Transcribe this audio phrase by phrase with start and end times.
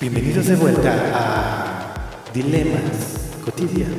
[0.00, 3.96] Bienvenidos de vuelta a Dilemas Cotidianos.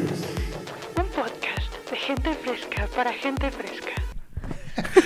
[0.98, 3.92] Un podcast de gente fresca para gente fresca.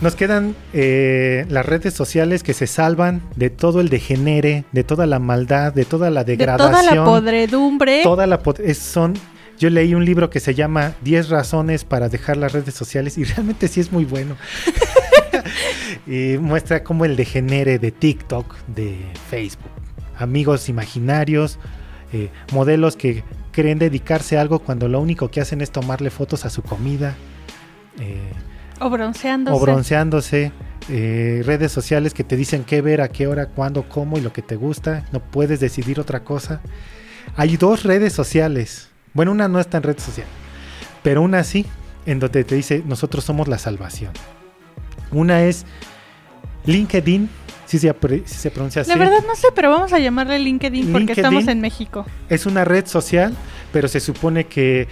[0.00, 5.06] Nos quedan eh, las redes sociales que se salvan de todo el degenere, de toda
[5.06, 6.76] la maldad, de toda la De degradación.
[6.80, 8.02] toda la podredumbre.
[8.02, 9.14] toda la pod- es- son
[9.58, 13.24] yo leí un libro que se llama 10 razones para dejar las redes sociales y
[13.24, 14.36] realmente sí es muy bueno.
[16.06, 18.98] y muestra como el degenere de TikTok, de
[19.30, 19.70] Facebook.
[20.18, 21.58] Amigos imaginarios,
[22.12, 26.44] eh, modelos que creen dedicarse a algo cuando lo único que hacen es tomarle fotos
[26.44, 27.14] a su comida.
[27.98, 28.32] eh,
[28.80, 29.56] O bronceándose.
[29.56, 30.52] o bronceándose,
[30.90, 34.32] eh, redes sociales que te dicen qué ver, a qué hora, cuándo, cómo y lo
[34.32, 36.60] que te gusta, no puedes decidir otra cosa.
[37.36, 40.26] Hay dos redes sociales, bueno, una no está en red social,
[41.02, 41.64] pero una sí,
[42.04, 44.12] en donde te dice nosotros somos la salvación.
[45.10, 45.64] Una es
[46.66, 47.28] LinkedIn,
[47.66, 47.94] si se,
[48.24, 48.90] si se pronuncia así.
[48.90, 51.24] La verdad no sé, pero vamos a llamarle LinkedIn porque LinkedIn.
[51.24, 52.06] estamos en México.
[52.28, 53.34] es una red social,
[53.72, 54.88] pero se supone que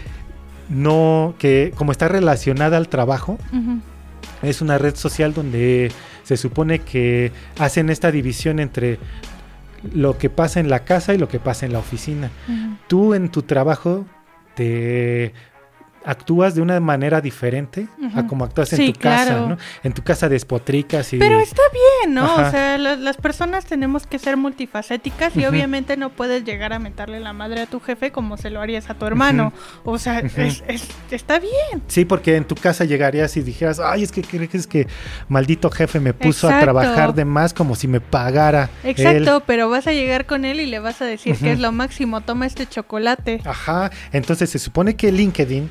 [0.69, 3.39] no, que como está relacionada al trabajo.
[4.43, 5.91] Es una red social donde
[6.23, 8.99] se supone que hacen esta división entre
[9.95, 12.31] lo que pasa en la casa y lo que pasa en la oficina.
[12.89, 14.05] Tú en tu trabajo
[14.55, 15.33] te
[16.05, 19.41] actúas de una manera diferente a como actúas en tu casa.
[19.41, 19.57] ¿no?
[19.83, 22.25] En tu casa despotricas y Pero está bien, ¿no?
[22.25, 22.49] Ajá.
[22.49, 26.79] O sea, la- las personas tenemos que ser multifacéticas y obviamente no puedes llegar a
[26.79, 29.53] meterle la madre a tu jefe como se lo harías a tu hermano.
[29.85, 31.83] O sea, es- es- está bien.
[31.89, 34.87] Sí, porque en tu casa llegarías y dijeras, ay, es que crees que
[35.29, 38.69] maldito jefe me puso a trabajar de más como si me pagara.
[38.83, 38.91] él".
[38.91, 41.73] Exacto, pero vas a llegar con él y le vas a decir que es lo
[41.73, 43.41] máximo, toma este chocolate.
[43.45, 45.71] Ajá, entonces se supone que LinkedIn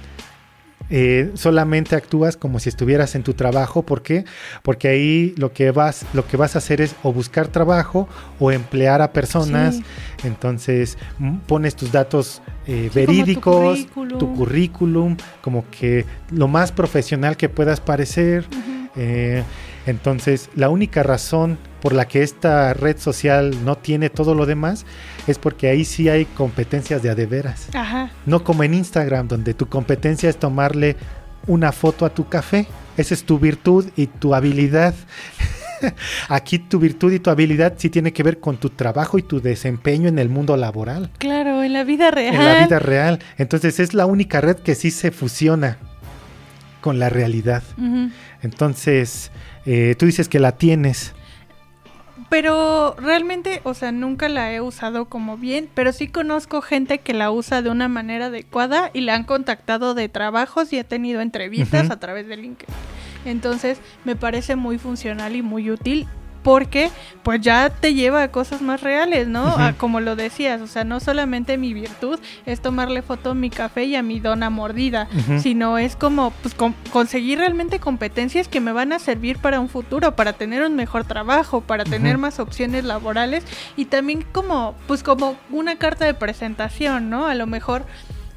[0.90, 4.26] eh, solamente actúas como si estuvieras en tu trabajo, ¿por qué?
[4.62, 8.08] Porque ahí lo que vas, lo que vas a hacer es o buscar trabajo
[8.40, 9.76] o emplear a personas.
[9.76, 9.84] Sí.
[10.26, 14.20] Entonces mm, pones tus datos eh, Sí, como tu verídicos, currículum.
[14.20, 18.46] tu currículum, como que lo más profesional que puedas parecer.
[18.96, 19.44] Eh,
[19.86, 24.86] entonces, la única razón por la que esta red social no tiene todo lo demás
[25.28, 27.68] es porque ahí sí hay competencias de a de veras.
[27.74, 28.10] Ajá.
[28.26, 30.96] No como en Instagram, donde tu competencia es tomarle
[31.46, 32.68] una foto a tu café.
[32.96, 34.94] Esa es tu virtud y tu habilidad.
[36.30, 39.42] Aquí tu virtud y tu habilidad sí tiene que ver con tu trabajo y tu
[39.42, 42.34] desempeño en el mundo laboral, Claro, en la vida real.
[42.34, 43.20] en la vida real.
[43.38, 45.80] Entonces es la única red que sí se fusiona
[46.80, 47.62] con la realidad.
[48.42, 49.32] Entonces,
[49.66, 51.14] eh, tú dices que la tienes.
[52.34, 57.14] Pero realmente, o sea, nunca la he usado como bien, pero sí conozco gente que
[57.14, 61.22] la usa de una manera adecuada y la han contactado de trabajos y ha tenido
[61.22, 62.74] entrevistas a través de LinkedIn.
[63.26, 66.08] Entonces, me parece muy funcional y muy útil
[66.44, 66.92] porque
[67.24, 69.48] pues ya te lleva a cosas más reales, ¿no?
[69.48, 73.50] A- como lo decías, o sea, no solamente mi virtud es tomarle foto a mi
[73.50, 75.08] café y a mi dona mordida,
[75.40, 79.70] sino es como pues con- conseguir realmente competencias que me van a servir para un
[79.70, 83.44] futuro, para tener un mejor trabajo, para tener más opciones laborales
[83.78, 87.26] y también como pues como una carta de presentación, ¿no?
[87.28, 87.86] A lo mejor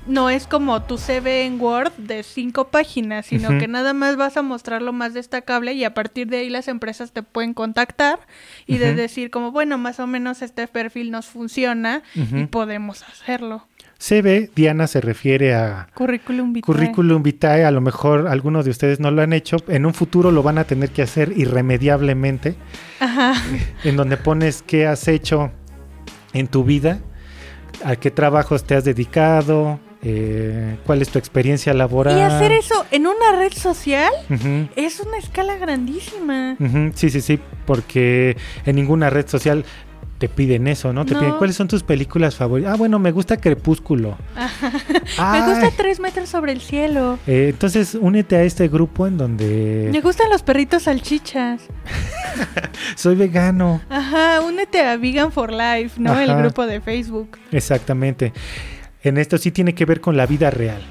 [0.07, 4.37] no es como tu CV en Word de cinco páginas, sino que nada más vas
[4.37, 8.21] a mostrar lo más destacable y a partir de ahí las empresas te pueden contactar
[8.67, 13.67] y de decir como, bueno, más o menos este perfil nos funciona y podemos hacerlo.
[13.99, 16.67] CV, Diana se refiere a Currículum vitae.
[16.67, 17.65] currículum vitae.
[17.65, 19.57] A lo mejor algunos de ustedes no lo han hecho.
[19.69, 22.57] En un futuro lo van a tener que hacer irremediablemente.
[23.01, 23.33] Ajá.
[23.85, 25.51] en donde pones qué has hecho
[26.35, 26.99] en tu vida,
[27.85, 32.17] a qué trabajos te has dedicado, eh, cuál es tu experiencia laboral.
[32.19, 34.13] Y hacer eso en una red social
[34.77, 36.57] es una escala grandísima.
[36.95, 39.65] Sí, sí, sí, porque en ninguna red social
[40.19, 41.05] te piden eso, ¿no?
[41.05, 41.21] Te No.
[41.21, 42.73] piden cuáles son tus películas favoritas.
[42.73, 44.17] Ah, bueno, me gusta Crepúsculo.
[45.19, 47.19] Me gusta tres metros sobre el cielo.
[47.27, 51.63] eh, entonces únete a este grupo en donde Me gustan los perritos salchichas.
[52.97, 53.81] soy vegano.
[53.91, 56.19] Ajá, únete a Vegan for Life, ¿no?
[56.19, 57.39] El grupo de Facebook.
[57.53, 58.33] Exactamente.
[59.09, 60.83] En esto sí tiene que ver con la vida real.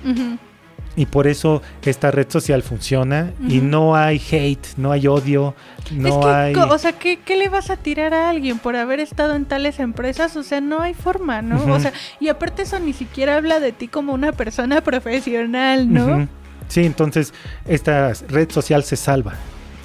[0.97, 5.53] Y por eso esta red social funciona y no hay hate, no hay odio,
[5.91, 6.55] no es que, hay...
[6.55, 9.79] o sea, ¿qué, qué le vas a tirar a alguien por haber estado en tales
[9.79, 10.37] empresas?
[10.37, 11.65] O sea, no hay forma, ¿no?
[11.73, 11.91] O sea,
[12.21, 16.29] y aparte eso ni siquiera habla de ti como una persona profesional, ¿no?
[16.69, 17.33] Sí, entonces
[17.67, 19.33] esta red social se salva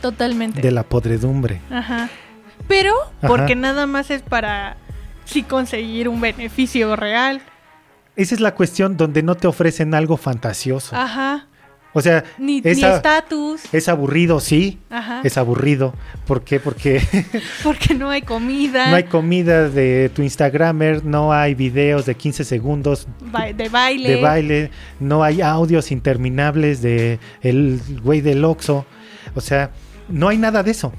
[0.01, 0.61] Totalmente.
[0.61, 1.61] de la podredumbre.
[1.71, 2.09] Ajá.
[2.69, 3.27] Pero Ajá.
[3.27, 4.77] porque nada más es para
[5.25, 7.43] sí conseguir un beneficio real.
[8.21, 10.95] Esa es la cuestión donde no te ofrecen algo fantasioso.
[10.97, 11.47] Ajá.
[11.93, 13.63] O sea, Ni estatus.
[13.73, 14.79] es aburrido, sí.
[14.91, 15.23] Ajá.
[15.25, 15.93] Es aburrido.
[16.25, 16.61] ¿Por qué?
[16.61, 17.03] Porque
[17.65, 18.91] Porque no hay comida.
[18.91, 24.09] no hay comida de tu Instagramer, no hay videos de 15 segundos ba- de baile.
[24.09, 24.71] de baile,
[25.01, 28.87] no hay audios interminables de el güey del Oxxo.
[29.35, 29.71] O sea,
[30.09, 30.93] no hay nada de eso.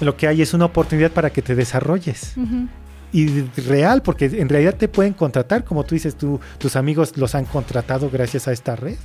[0.00, 2.32] Lo que hay es una oportunidad para que te desarrolles.
[2.36, 2.66] Ujú.
[3.12, 7.34] Y real, porque en realidad te pueden contratar, como tú dices, tú, tus amigos los
[7.34, 8.96] han contratado gracias a esta red.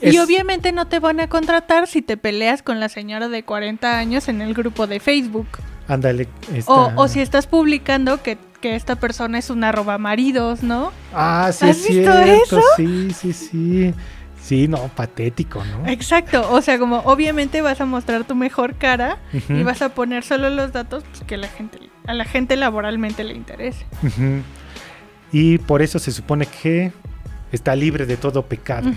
[0.00, 3.42] Es- Y obviamente no te van a contratar si te peleas con la señora de
[3.44, 5.46] 40 años en el grupo de Facebook.
[5.88, 6.28] Ándale.
[6.54, 10.92] esta- O, o si estás publicando que, que esta persona es una roba maridos, ¿no?
[11.14, 12.58] Ah, sí, ¿Has es visto cierto.
[12.58, 12.60] eso?
[12.76, 13.94] Sí, sí, sí.
[14.40, 15.86] Sí, no, patético, ¿no?
[15.88, 19.18] Exacto, o sea, como obviamente vas a mostrar tu mejor cara
[19.48, 23.24] y vas a poner solo los datos pues, que la gente, a la gente laboralmente
[23.24, 23.84] le interese.
[25.32, 26.92] Y por eso se supone que
[27.52, 28.90] está libre de todo pecado.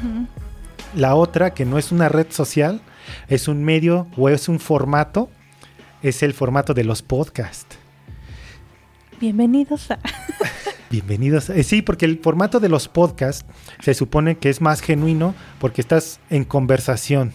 [0.95, 2.81] La otra, que no es una red social,
[3.27, 5.29] es un medio o es un formato,
[6.01, 7.77] es el formato de los podcasts.
[9.19, 9.99] Bienvenidos a...
[10.91, 11.49] Bienvenidos.
[11.49, 13.45] eh, sí, porque el formato de los podcasts
[13.79, 17.31] se supone que es más genuino porque estás en conversación,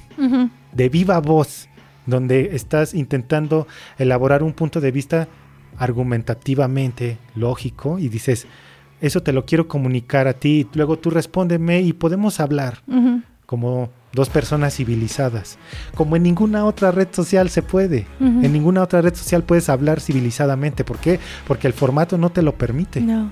[0.73, 1.67] de viva voz,
[2.05, 3.67] donde estás intentando
[3.97, 5.27] elaborar un punto de vista
[5.79, 8.47] argumentativamente lógico y dices,
[9.01, 12.83] eso te lo quiero comunicar a ti, y luego tú respóndeme y podemos hablar.
[13.47, 15.59] Como dos personas civilizadas.
[15.95, 18.07] Como en ninguna otra red social se puede.
[18.19, 20.83] En ninguna otra red social puedes hablar civilizadamente.
[20.83, 21.21] ¿Por qué?
[21.47, 23.01] Porque el formato no te lo permite.
[23.01, 23.31] No.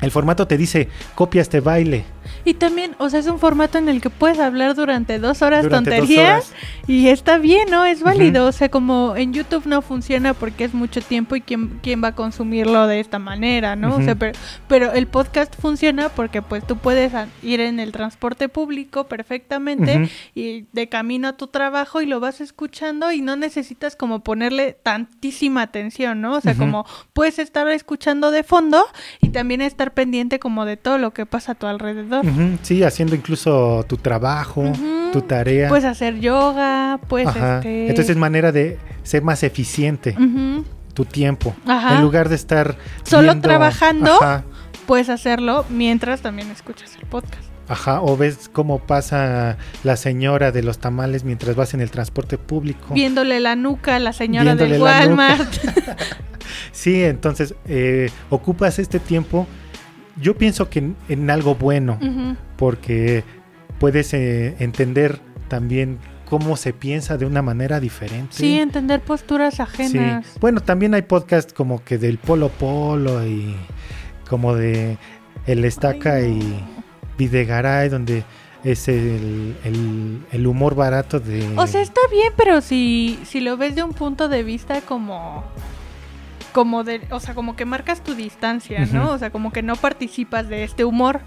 [0.00, 2.04] El formato te dice, copia este baile.
[2.44, 5.62] Y también, o sea, es un formato en el que puedes hablar durante dos horas
[5.62, 6.52] durante dos tonterías horas.
[6.88, 7.84] Y está bien, ¿no?
[7.84, 8.46] Es válido.
[8.46, 12.08] O sea, como en YouTube no funciona porque es mucho tiempo y quién, quién va
[12.08, 13.96] a consumirlo de esta manera, ¿no?
[13.96, 14.38] O sea, pero,
[14.68, 17.12] pero el podcast funciona porque pues tú puedes
[17.42, 22.40] ir en el transporte público perfectamente y de camino a tu trabajo y lo vas
[22.40, 26.36] escuchando y no necesitas como ponerle tantísima atención, ¿no?
[26.36, 28.84] O sea, como puedes estar escuchando de fondo
[29.20, 32.24] y también estar pendiente como de todo lo que pasa a tu alrededor.
[32.62, 34.72] Sí, haciendo incluso tu trabajo.
[35.12, 35.68] Tu tarea.
[35.68, 37.56] Puedes hacer yoga, Ajá.
[37.58, 37.88] este...
[37.88, 40.16] Entonces es manera de ser más eficiente
[40.94, 41.54] tu tiempo.
[41.66, 41.96] Ajá.
[41.96, 44.12] En lugar de estar Solo viendo- trabajando.
[44.22, 44.44] Ajá.
[44.86, 47.42] Puedes hacerlo mientras también escuchas el podcast.
[47.68, 52.38] Ajá, o ves cómo pasa la señora de los tamales mientras vas en el transporte
[52.38, 52.94] público.
[52.94, 54.82] Viéndole la nuca a la señora Viéndole del.
[54.82, 55.52] Walmart.
[56.72, 59.46] Sí, entonces eh, ocupas este tiempo,
[60.20, 61.98] yo pienso que en, en algo bueno,
[62.56, 63.24] porque
[63.78, 68.34] puedes eh, entender también cómo se piensa de una manera diferente.
[68.36, 69.62] Sí, entender posturas Sí.
[69.62, 70.26] ajenas.
[70.40, 73.54] Bueno, también hay podcasts como que del Polo Polo y
[74.28, 74.98] como de
[75.46, 76.44] El Estaca Ay, no.
[76.44, 76.54] y
[77.18, 78.24] Videgaray, donde
[78.64, 81.48] es el, el- el humor barato de...
[81.56, 85.44] O sea, está bien, pero si, si lo ves de un punto de vista como
[86.52, 89.10] como de, o sea, como que marcas tu distancia, ¿no?
[89.12, 91.20] O sea, como que no participas de este humor.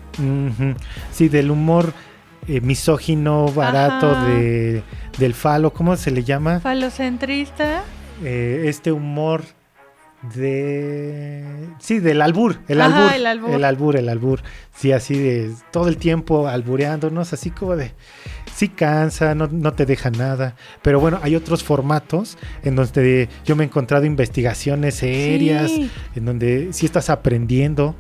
[1.12, 1.94] Sí, del humor
[2.50, 4.26] eh, misógino, barato, Ajá.
[4.26, 4.84] de,
[5.18, 6.60] del falo, ¿cómo se le llama?
[6.60, 7.84] Falocentrista.
[8.24, 9.44] Eh, este humor
[10.36, 11.44] de...
[11.80, 13.16] Sí, del albur, el Ajá, albur.
[13.16, 13.50] el albur.
[13.52, 14.42] El albur, el albur.
[14.76, 17.94] Sí, así de todo el tiempo albureándonos, así como de...
[18.54, 20.56] Sí cansa, no, no te deja nada.
[20.82, 25.90] Pero bueno, hay otros formatos en donde yo me he encontrado investigaciones serias, Sí.
[26.16, 27.96] en donde sí estás aprendiendo.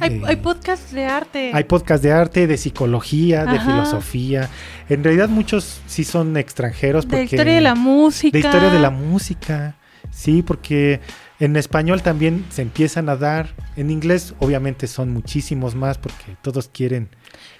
[0.00, 1.50] Hay, Eh, hay podcasts de arte.
[1.54, 3.70] hay podcast de arte, de psicología, de Ajá.
[3.70, 4.48] filosofía.
[4.88, 7.04] En realidad muchos sí son extranjeros.
[7.04, 8.32] de Porque, historia de la música.
[8.36, 9.76] de historia de la música.
[10.10, 11.00] Sí, porque
[11.40, 13.54] en español también se empiezan a dar.
[13.76, 17.08] En inglés obviamente son muchísimos más porque todos quieren.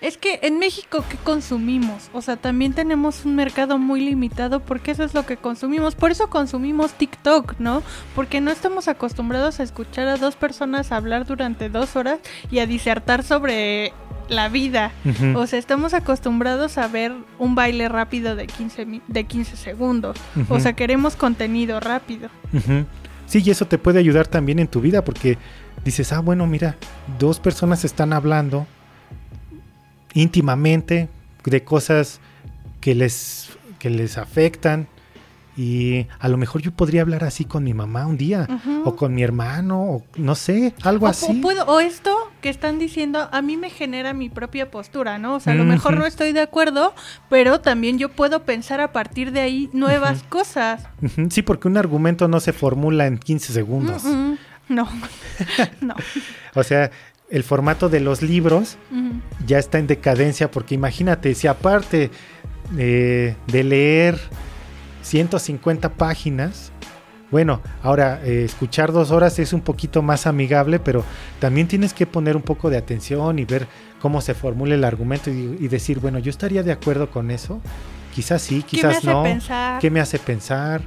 [0.00, 2.08] Es que en México, ¿qué consumimos?
[2.12, 5.94] O sea, también tenemos un mercado muy limitado porque eso es lo que consumimos.
[5.96, 7.82] Por eso consumimos TikTok, ¿no?
[8.14, 12.66] Porque no estamos acostumbrados a escuchar a dos personas hablar durante dos horas y a
[12.66, 13.92] disertar sobre
[14.28, 14.92] la vida.
[15.34, 20.16] O sea, estamos acostumbrados a ver un baile rápido de 15, mi- de 15 segundos.
[20.48, 22.28] O sea, queremos contenido rápido.
[22.52, 22.86] ujú.
[23.34, 25.38] Sí, y eso te puede ayudar también en tu vida porque
[25.84, 26.76] dices, ah, bueno, mira,
[27.18, 28.64] dos personas están hablando
[30.12, 31.08] íntimamente
[31.44, 32.20] de cosas
[32.80, 33.48] que les,
[33.80, 34.86] que les afectan
[35.56, 38.48] y a lo mejor yo podría hablar así con mi mamá un día
[38.84, 41.38] o con mi hermano o no sé, algo O, así.
[41.38, 45.36] o puedo, o esto que están diciendo a mí me genera mi propia postura, ¿no?
[45.36, 46.92] O sea, a lo mejor no estoy de acuerdo,
[47.30, 50.82] pero también yo puedo pensar a partir de ahí nuevas cosas.
[51.30, 54.02] Sí, porque un argumento no se formula en 15 segundos.
[54.68, 54.88] No,
[55.80, 55.94] no.
[56.54, 56.90] O sea,
[57.30, 58.76] el formato de los libros
[59.46, 62.10] ya está en decadencia, porque imagínate, si aparte
[62.78, 64.18] eh, de leer
[65.04, 66.72] 150 páginas,
[67.30, 71.04] bueno, ahora eh, escuchar dos horas es un poquito más amigable, pero
[71.40, 73.66] también tienes que poner un poco de atención y ver
[74.00, 77.60] cómo se formula el argumento y, y decir, bueno, yo estaría de acuerdo con eso.
[78.14, 79.22] Quizás sí, ¿Qué me quizás hace no.
[79.24, 79.80] pensar?
[79.80, 80.82] ¿Qué me hace pensar?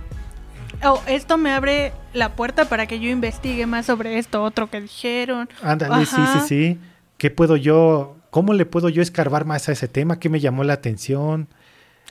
[0.84, 4.80] Oh, esto me abre la puerta para que yo investigue más sobre esto otro que
[4.80, 5.50] dijeron.
[5.62, 6.80] Ándale, sí, sí, sí.
[7.18, 10.20] ¿Qué puedo yo, cómo le puedo yo escarbar más a ese tema?
[10.20, 11.48] ¿Qué me llamó la atención?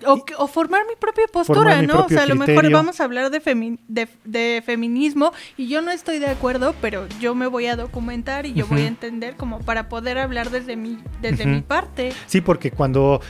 [0.04, 2.04] O, formar mi propia postura, ¿no?
[2.04, 5.80] O sea, a lo mejor vamos a hablar de, femi- de, de feminismo y yo
[5.80, 9.36] no estoy de acuerdo, pero yo me voy a documentar y yo voy a entender
[9.36, 12.12] como para poder hablar desde mi, desde mi parte.
[12.26, 13.22] Sí, porque cuando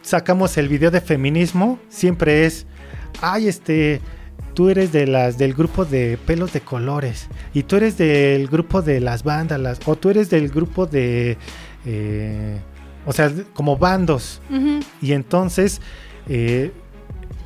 [0.00, 2.66] sacamos el video de feminismo, siempre es,
[3.20, 4.00] ay, este,
[4.54, 8.80] tú eres de las del grupo de pelos de colores, y tú eres del grupo
[8.80, 11.36] de las vándalas, o tú eres del grupo de,
[11.84, 12.58] eh,
[13.10, 14.40] o sea, como bandos,
[15.02, 15.80] y entonces
[16.28, 16.70] eh,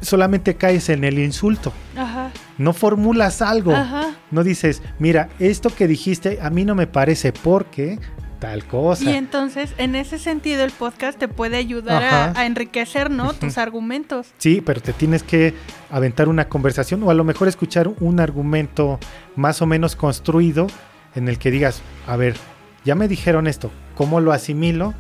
[0.03, 3.75] solamente caes en el insulto, Ajá, no formulas algo.
[3.75, 4.15] ajá.
[4.31, 7.99] No dices, mira, esto que dijiste a mí no me parece porque
[8.41, 9.05] tal cosa.
[9.05, 13.33] Y entonces, en ese sentido, el podcast te puede ayudar a enriquecer, ¿no?
[13.33, 14.35] Tus argumentos.
[14.37, 15.55] Sí, pero te tienes que
[15.91, 18.99] aventar una conversación o a lo mejor escuchar un argumento
[19.35, 20.67] más o menos construido
[21.15, 22.37] en el que digas, a ver,
[22.85, 24.93] ya me dijeron esto, ¿cómo lo asimilo?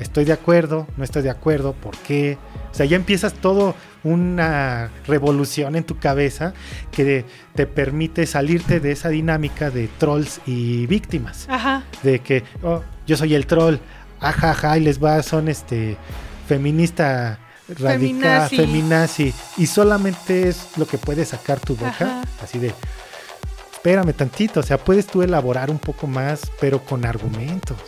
[0.00, 0.86] ¿Estoy de acuerdo?
[0.96, 1.74] ¿No estoy de acuerdo?
[1.74, 2.38] ¿Por qué?
[2.70, 6.54] O sea, ya empiezas todo una revolución en tu cabeza
[6.90, 11.46] que te permite salirte de esa dinámica de trolls y víctimas.
[11.48, 11.84] Ajá.
[12.02, 13.76] De que, oh, yo soy el troll,
[14.20, 15.96] ajaja, y les va, son este
[16.48, 18.56] feminista radical, Feminazi.
[18.56, 22.22] feminazi, y solamente es lo que puede sacar tu boca, Ajá.
[22.42, 22.74] así de,
[23.72, 27.78] espérame tantito, o sea, puedes tú elaborar un poco más, pero con argumentos.